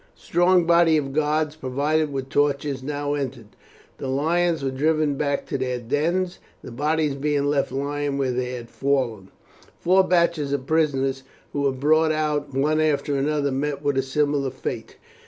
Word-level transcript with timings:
A 0.17 0.19
strong 0.19 0.65
body 0.65 0.97
of 0.97 1.13
guards 1.13 1.55
provided 1.55 2.11
with 2.11 2.29
torches 2.29 2.81
now 2.81 3.13
entered. 3.13 3.49
The 3.99 4.07
lions 4.07 4.63
were 4.63 4.71
driven 4.71 5.13
back 5.13 5.45
to 5.45 5.59
their 5.59 5.77
dens, 5.77 6.39
the 6.63 6.71
bodies 6.71 7.13
being 7.13 7.45
left 7.45 7.71
lying 7.71 8.17
where 8.17 8.31
they 8.31 8.53
had 8.53 8.71
fallen. 8.71 9.29
Four 9.77 10.03
batches 10.03 10.53
of 10.53 10.65
prisoners 10.65 11.21
who 11.53 11.61
were 11.61 11.71
brought 11.71 12.11
out 12.11 12.51
one 12.51 12.81
after 12.81 13.15
another 13.15 13.51
met 13.51 13.83
with 13.83 13.95
a 13.95 14.01
similar 14.01 14.49
fate. 14.49 14.97